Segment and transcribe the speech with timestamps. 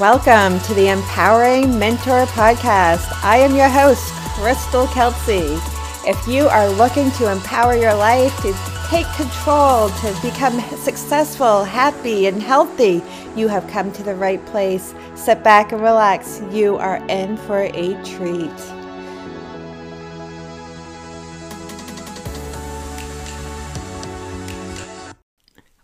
[0.00, 3.10] Welcome to the Empowering Mentor Podcast.
[3.24, 5.58] I am your host, Crystal Kelsey.
[6.08, 8.54] If you are looking to empower your life, to
[8.86, 13.02] take control, to become successful, happy, and healthy,
[13.34, 14.94] you have come to the right place.
[15.16, 16.42] Sit back and relax.
[16.52, 18.77] You are in for a treat.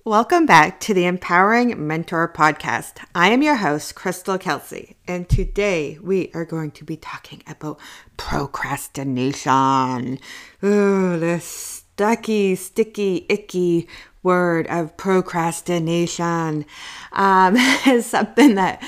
[0.06, 3.02] Welcome back to the Empowering Mentor Podcast.
[3.14, 7.80] I am your host, Crystal Kelsey, and today we are going to be talking about
[8.18, 10.18] procrastination.
[10.62, 13.88] Ooh, the stucky, sticky, icky
[14.22, 16.66] word of procrastination
[17.12, 18.82] um, is something that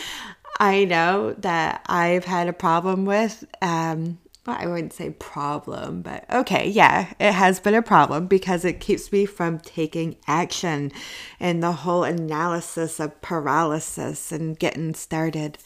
[0.60, 3.42] I know that I've had a problem with.
[3.62, 8.64] Um, well, I wouldn't say problem, but okay, yeah, it has been a problem because
[8.64, 10.92] it keeps me from taking action
[11.40, 15.58] and the whole analysis of paralysis and getting started.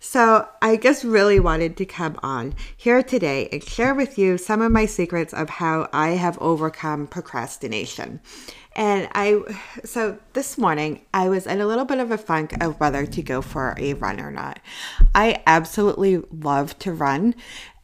[0.00, 4.60] So, I just really wanted to come on here today and share with you some
[4.60, 8.20] of my secrets of how I have overcome procrastination.
[8.76, 9.40] And I,
[9.84, 13.22] so this morning, I was in a little bit of a funk of whether to
[13.22, 14.60] go for a run or not.
[15.14, 17.34] I absolutely love to run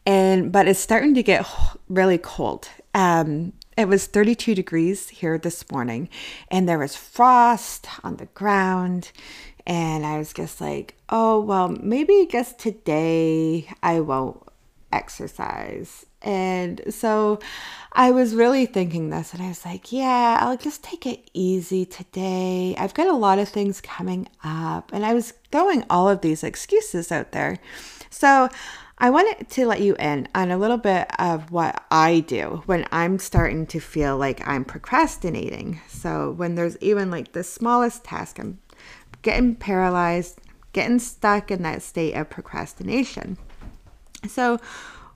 [0.05, 1.45] and but it's starting to get
[1.89, 2.69] really cold.
[2.93, 6.09] Um, it was 32 degrees here this morning,
[6.49, 9.11] and there was frost on the ground.
[9.65, 14.43] And I was just like, oh, well, maybe I guess today I won't
[14.91, 16.05] exercise.
[16.21, 17.39] And so
[17.91, 21.85] I was really thinking this, and I was like, yeah, I'll just take it easy
[21.85, 22.75] today.
[22.77, 24.91] I've got a lot of things coming up.
[24.93, 27.57] And I was throwing all of these excuses out there.
[28.09, 28.49] So
[29.03, 32.87] I wanted to let you in on a little bit of what I do when
[32.89, 35.81] I'm starting to feel like I'm procrastinating.
[35.89, 38.59] So, when there's even like the smallest task, I'm
[39.21, 40.39] getting paralyzed,
[40.71, 43.37] getting stuck in that state of procrastination.
[44.29, 44.57] So,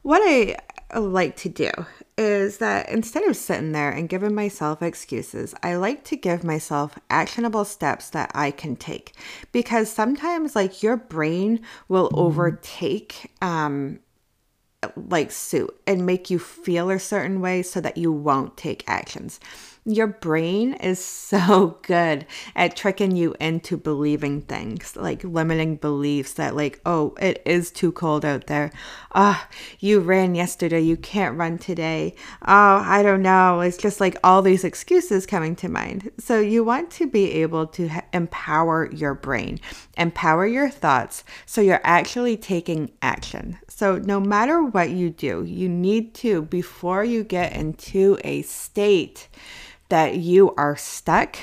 [0.01, 0.57] what I
[0.93, 1.71] like to do
[2.17, 6.97] is that instead of sitting there and giving myself excuses, I like to give myself
[7.09, 9.13] actionable steps that I can take
[9.51, 12.19] because sometimes, like, your brain will mm-hmm.
[12.19, 13.99] overtake um,
[14.95, 19.39] like suit and make you feel a certain way so that you won't take actions.
[19.87, 22.25] Your brain is so good
[22.57, 27.93] at tricking you into believing things, like limiting beliefs that, like, oh, it is too
[27.93, 28.71] cold out there.
[29.13, 32.15] Ah, oh, you ran yesterday, you can't run today.
[32.41, 33.61] Oh, I don't know.
[33.61, 36.11] It's just like all these excuses coming to mind.
[36.19, 39.57] So, you want to be able to ha- empower your brain,
[39.97, 43.57] empower your thoughts, so you're actually taking action.
[43.69, 49.29] So, no matter what you do, you need to, before you get into a state,
[49.89, 51.37] that you are stuck.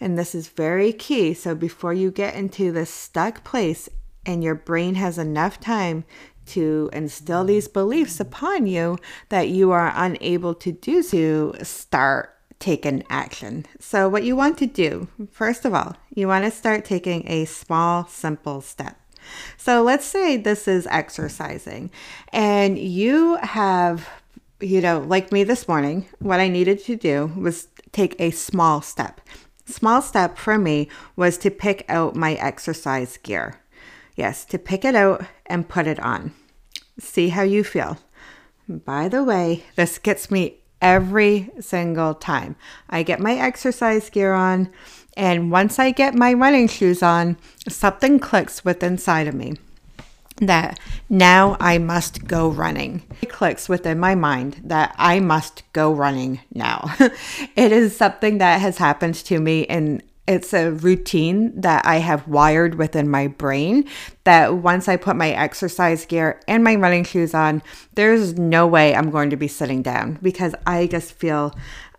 [0.00, 1.34] And this is very key.
[1.34, 3.88] So before you get into this stuck place
[4.24, 6.04] and your brain has enough time
[6.46, 8.98] to instill these beliefs upon you
[9.28, 13.66] that you are unable to do to start taking action.
[13.78, 17.44] So, what you want to do, first of all, you want to start taking a
[17.44, 18.98] small, simple step.
[19.56, 21.90] So, let's say this is exercising
[22.32, 24.08] and you have
[24.60, 28.82] you know, like me this morning, what I needed to do was take a small
[28.82, 29.20] step.
[29.66, 33.60] Small step for me was to pick out my exercise gear.
[34.16, 36.32] Yes, to pick it out and put it on.
[36.98, 37.98] See how you feel.
[38.68, 42.56] By the way, this gets me every single time.
[42.90, 44.70] I get my exercise gear on,
[45.16, 47.36] and once I get my running shoes on,
[47.68, 49.54] something clicks within inside of me
[50.46, 50.78] that
[51.08, 53.02] now I must go running.
[53.22, 56.94] It clicks within my mind that I must go running now.
[57.56, 62.28] it is something that has happened to me and it's a routine that I have
[62.28, 63.88] wired within my brain
[64.24, 67.62] that once I put my exercise gear and my running shoes on,
[67.94, 71.54] there's no way I'm going to be sitting down because I just feel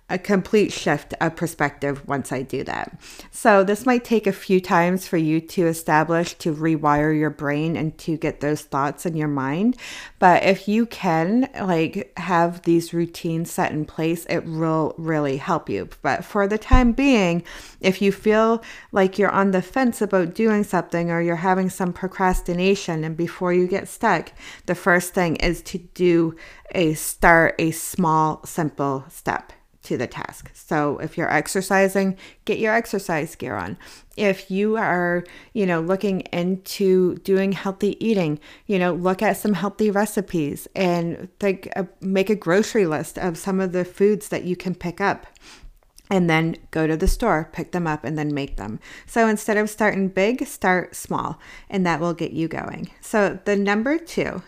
[0.10, 3.00] a complete shift of perspective once I do that.
[3.32, 7.76] So, this might take a few times for you to establish, to rewire your brain
[7.76, 9.78] and to get those thoughts in your mind.
[10.18, 15.70] But if you can, like, have these routines set in place, it will really help
[15.70, 15.90] you.
[16.02, 17.44] But for the time being,
[17.80, 21.94] if you feel like you're on the fence about doing something or you're having some
[21.94, 24.32] procrastination, and before you get stuck,
[24.66, 26.36] the first thing is to do
[26.74, 29.54] a start a small, simple step
[29.90, 30.52] to the task.
[30.54, 32.16] So if you're exercising,
[32.46, 33.76] get your exercise gear on.
[34.16, 39.54] If you are, you know, looking into doing healthy eating, you know, look at some
[39.54, 44.44] healthy recipes and think uh, make a grocery list of some of the foods that
[44.44, 45.26] you can pick up
[46.12, 48.80] and then go to the store, pick them up, and then make them.
[49.08, 51.40] So instead of starting big, start small,
[51.70, 52.92] and that will get you going.
[53.02, 54.44] So the number two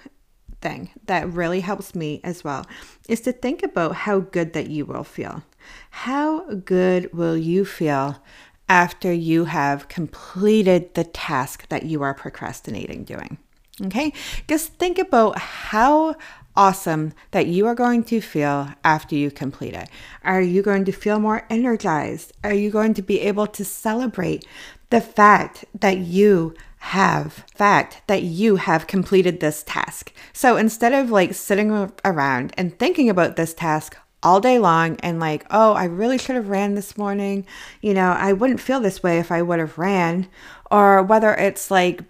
[0.62, 2.66] thing that really helps me as well
[3.10, 5.44] is to think about how good that you will feel.
[5.90, 8.22] How good will you feel
[8.70, 13.38] after you have completed the task that you are procrastinating doing?
[13.82, 14.14] Okay,
[14.48, 16.16] just think about how
[16.56, 19.90] awesome that you are going to feel after you complete it.
[20.24, 22.34] Are you going to feel more energized?
[22.44, 24.46] Are you going to be able to celebrate
[24.90, 30.12] the fact that you have fact that you have completed this task.
[30.34, 35.20] So instead of like sitting around and thinking about this task all day long and
[35.20, 37.46] like, oh, I really should have ran this morning.
[37.82, 40.28] You know, I wouldn't feel this way if I would have ran.
[40.72, 42.02] Or whether it's like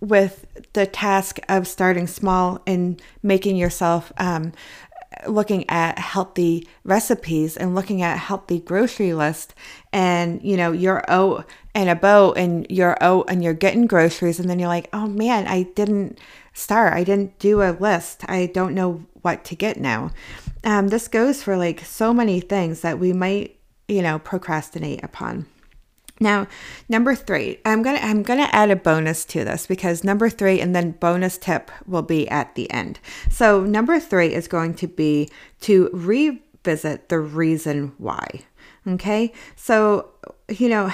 [0.00, 0.44] with
[0.74, 4.52] the task of starting small and making yourself um,
[5.26, 9.54] looking at healthy recipes and looking at healthy grocery list
[9.92, 14.48] and you know you're out and about and you're out and you're getting groceries and
[14.48, 16.18] then you're like oh man i didn't
[16.52, 16.92] start.
[16.92, 18.22] I didn't do a list.
[18.28, 20.10] I don't know what to get now.
[20.64, 23.58] Um, this goes for like so many things that we might
[23.88, 25.46] you know procrastinate upon
[26.22, 26.46] now,
[26.88, 30.74] number three, I'm gonna I'm gonna add a bonus to this because number three and
[30.74, 33.00] then bonus tip will be at the end.
[33.28, 35.28] So number three is going to be
[35.62, 38.42] to revisit the reason why.
[38.86, 40.10] Okay, so
[40.48, 40.92] you know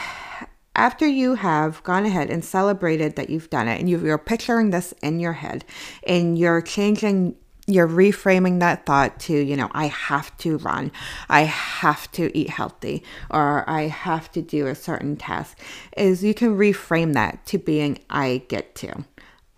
[0.74, 4.94] after you have gone ahead and celebrated that you've done it and you're picturing this
[5.02, 5.64] in your head
[6.06, 7.34] and you're changing
[7.68, 10.90] you're reframing that thought to, you know, I have to run,
[11.28, 15.58] I have to eat healthy, or I have to do a certain task,
[15.96, 19.04] is you can reframe that to being, I get to.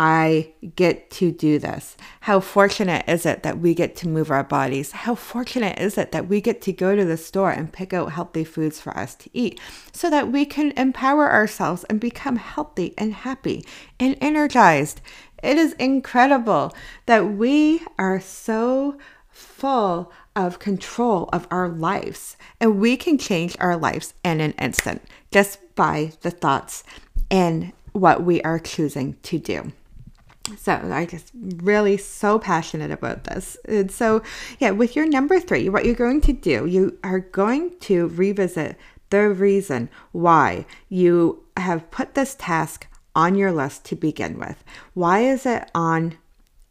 [0.03, 1.99] I get to do this.
[2.21, 4.93] How fortunate is it that we get to move our bodies?
[4.93, 8.13] How fortunate is it that we get to go to the store and pick out
[8.13, 9.61] healthy foods for us to eat
[9.93, 13.63] so that we can empower ourselves and become healthy and happy
[14.01, 15.03] and energized
[15.43, 16.75] it is incredible
[17.07, 18.97] that we are so
[19.31, 25.03] full of control of our lives and we can change our lives in an instant
[25.31, 26.85] just by the thoughts
[27.31, 29.73] and what we are choosing to do.
[30.57, 33.57] So I just really so passionate about this.
[33.67, 34.23] And so
[34.59, 38.77] yeah, with your number three, what you're going to do, you are going to revisit
[39.11, 44.63] the reason why you have put this task on your list to begin with?
[44.95, 46.17] Why is it on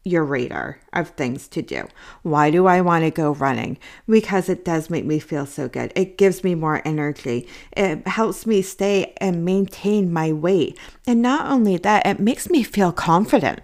[0.02, 1.86] your radar of things to do?
[2.22, 3.78] Why do I want to go running?
[4.08, 5.92] Because it does make me feel so good.
[5.94, 7.46] It gives me more energy.
[7.76, 10.78] It helps me stay and maintain my weight.
[11.06, 13.60] And not only that, it makes me feel confident.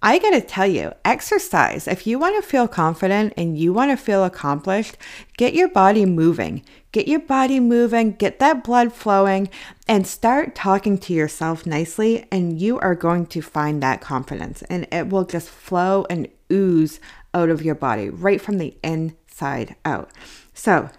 [0.00, 3.90] I got to tell you, exercise, if you want to feel confident and you want
[3.90, 4.96] to feel accomplished,
[5.36, 6.62] get your body moving.
[6.98, 9.50] Get your body moving, get that blood flowing,
[9.86, 12.26] and start talking to yourself nicely.
[12.32, 16.98] And you are going to find that confidence, and it will just flow and ooze
[17.32, 20.10] out of your body right from the inside out.
[20.54, 20.90] So,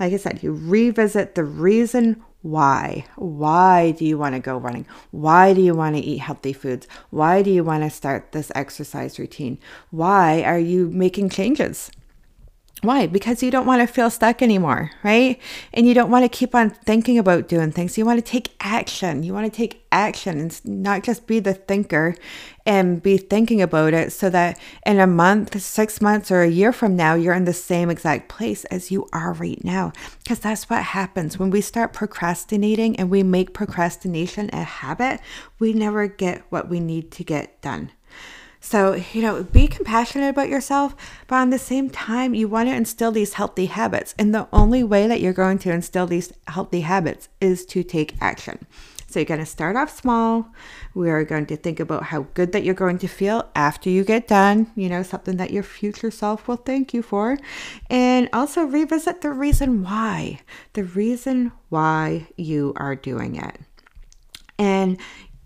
[0.00, 3.04] like I said, you revisit the reason why?
[3.16, 4.86] Why do you want to go running?
[5.10, 6.88] Why do you want to eat healthy foods?
[7.10, 9.58] Why do you want to start this exercise routine?
[9.90, 11.90] Why are you making changes?
[12.80, 13.06] Why?
[13.06, 15.38] Because you don't want to feel stuck anymore, right?
[15.72, 17.96] And you don't want to keep on thinking about doing things.
[17.96, 19.22] You want to take action.
[19.22, 22.16] You want to take action and not just be the thinker
[22.66, 26.72] and be thinking about it so that in a month, six months, or a year
[26.72, 29.92] from now, you're in the same exact place as you are right now.
[30.18, 35.20] Because that's what happens when we start procrastinating and we make procrastination a habit,
[35.60, 37.92] we never get what we need to get done.
[38.64, 40.94] So, you know, be compassionate about yourself,
[41.26, 44.14] but on the same time, you want to instill these healthy habits.
[44.16, 48.14] And the only way that you're going to instill these healthy habits is to take
[48.20, 48.64] action.
[49.08, 50.46] So, you're going to start off small.
[50.94, 54.04] We are going to think about how good that you're going to feel after you
[54.04, 57.38] get done, you know, something that your future self will thank you for.
[57.90, 60.38] And also revisit the reason why,
[60.74, 63.58] the reason why you are doing it.
[64.56, 64.98] And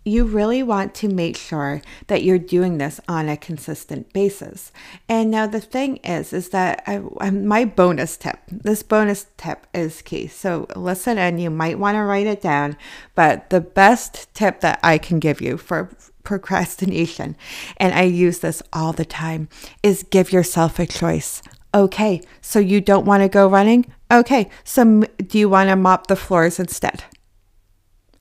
[0.07, 4.71] you really want to make sure that you're doing this on a consistent basis.
[5.09, 9.67] And now the thing is, is that I, I, my bonus tip, this bonus tip
[9.75, 10.29] is key.
[10.29, 12.77] So listen and you might want to write it down,
[13.17, 15.91] but the best tip that I can give you for
[16.23, 17.37] procrastination,
[17.77, 19.49] and I use this all the time,
[19.83, 21.43] is give yourself a choice.
[21.75, 23.87] Okay, so you don't want to go running?
[24.11, 27.03] Okay, so do you want to mop the floors instead?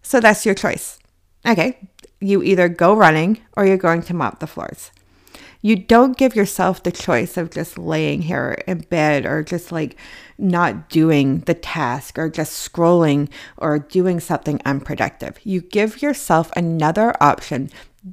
[0.02, 1.00] So that's your choice.
[1.46, 1.78] Okay,
[2.20, 4.92] you either go running or you're going to mop the floors.
[5.62, 9.98] You don't give yourself the choice of just laying here in bed or just like
[10.38, 15.40] not doing the task or just scrolling or doing something unproductive.
[15.44, 17.72] You give yourself another option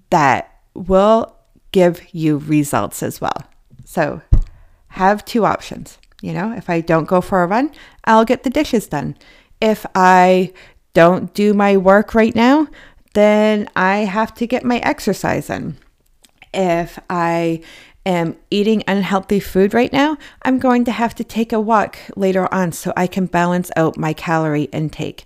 [0.09, 1.37] that will
[1.73, 3.37] give you results as well.
[3.85, 4.23] So
[4.89, 5.99] have two options.
[6.23, 7.71] You know, if I don't go for a run,
[8.05, 9.17] I'll get the dishes done.
[9.61, 10.53] If I
[10.95, 12.69] don't do my work right now,
[13.15, 15.77] then I have to get my exercise in.
[16.55, 17.63] If I
[18.05, 22.53] am eating unhealthy food right now, I'm going to have to take a walk later
[22.53, 25.25] on so I can balance out my calorie intake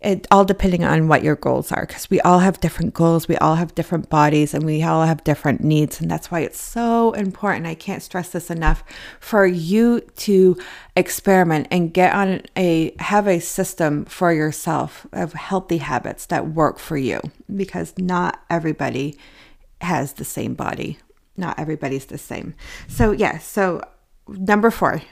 [0.00, 3.36] it all depending on what your goals are because we all have different goals we
[3.38, 7.12] all have different bodies and we all have different needs and that's why it's so
[7.12, 7.66] important.
[7.66, 8.84] I can't stress this enough
[9.20, 10.56] for you to
[10.94, 16.78] experiment and get on a have a system for yourself of healthy habits that work
[16.78, 17.20] for you
[17.54, 19.18] because not everybody
[19.80, 20.98] has the same body.
[21.36, 22.54] Not everybody's the same.
[22.88, 23.82] So yeah so
[24.28, 25.02] number 4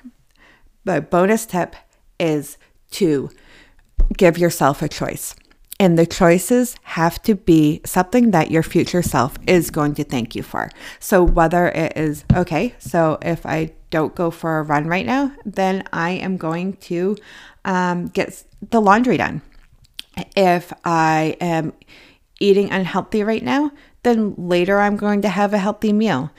[0.85, 1.77] the bonus tip
[2.19, 2.59] is
[2.91, 3.31] to
[4.17, 5.35] give yourself a choice.
[5.81, 10.37] And the choices have to be something that your future self is going to thank
[10.37, 10.71] you for.
[11.01, 15.33] So, whether it is, okay, so if I don't go for a run right now,
[15.45, 17.17] then I am going to
[17.65, 19.43] um, get the laundry done.
[20.37, 21.73] If I am
[22.39, 23.73] eating unhealthy right now,
[24.05, 26.31] then later I'm going to have a healthy meal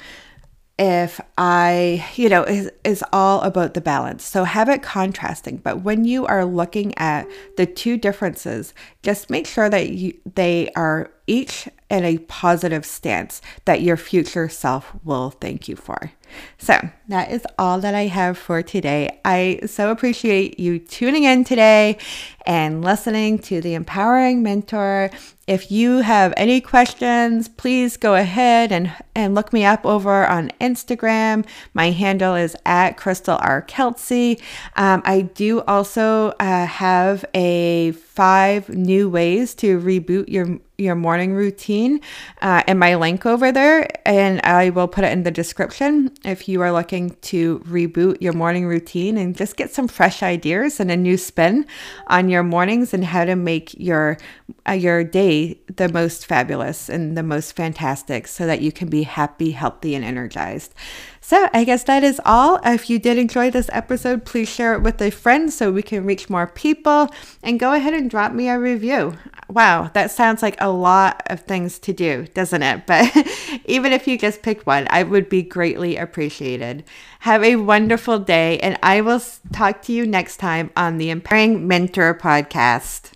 [0.77, 4.25] if I, you know, is, is all about the balance.
[4.25, 5.57] So have it contrasting.
[5.57, 10.69] But when you are looking at the two differences, just make sure that you, they
[10.75, 16.11] are each in a positive stance that your future self will thank you for.
[16.57, 19.19] So that is all that I have for today.
[19.23, 21.97] I so appreciate you tuning in today
[22.45, 25.11] and listening to the Empowering Mentor.
[25.47, 30.51] If you have any questions, please go ahead and, and look me up over on
[30.59, 31.45] Instagram.
[31.75, 33.61] My handle is at Crystal R.
[33.61, 34.39] Kelsey.
[34.75, 41.33] Um, I do also uh, have a five new ways to reboot your your morning
[41.33, 41.99] routine
[42.41, 46.47] uh, and my link over there and i will put it in the description if
[46.47, 50.91] you are looking to reboot your morning routine and just get some fresh ideas and
[50.91, 51.65] a new spin
[52.07, 54.17] on your mornings and how to make your
[54.67, 59.03] uh, your day the most fabulous and the most fantastic so that you can be
[59.03, 60.73] happy healthy and energized
[61.27, 62.59] so I guess that is all.
[62.63, 66.05] If you did enjoy this episode, please share it with a friend so we can
[66.05, 67.09] reach more people
[67.41, 69.17] and go ahead and drop me a review.
[69.49, 72.85] Wow, that sounds like a lot of things to do, doesn't it?
[72.85, 73.11] But
[73.65, 76.83] even if you just pick one, I would be greatly appreciated.
[77.21, 81.67] Have a wonderful day, and I will talk to you next time on the Empowering
[81.67, 83.14] Mentor podcast.